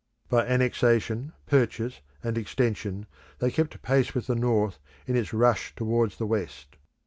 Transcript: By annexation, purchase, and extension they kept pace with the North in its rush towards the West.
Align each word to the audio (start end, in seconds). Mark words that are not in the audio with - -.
By 0.29 0.47
annexation, 0.47 1.31
purchase, 1.45 2.01
and 2.23 2.35
extension 2.35 3.05
they 3.37 3.51
kept 3.51 3.83
pace 3.83 4.15
with 4.15 4.25
the 4.25 4.33
North 4.33 4.79
in 5.05 5.15
its 5.15 5.31
rush 5.31 5.75
towards 5.75 6.17
the 6.17 6.25
West. 6.25 6.77